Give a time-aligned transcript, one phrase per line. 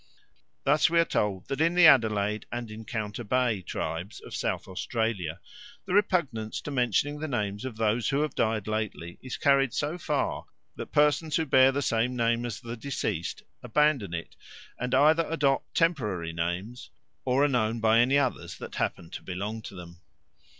[0.63, 5.39] Thus we are told that in the Adelaide and Encounter Bay tribes of South Australia
[5.85, 9.99] the repugnance to mentioning the names of those who have died lately is carried so
[9.99, 14.35] far, that persons who bear the same name as the deceased abandon it,
[14.79, 16.89] and either adopt temporary names
[17.23, 20.01] or are known by any others that happen to belong to them.